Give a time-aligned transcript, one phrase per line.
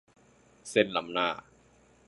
[0.69, 1.29] เส้นล้ำหน้า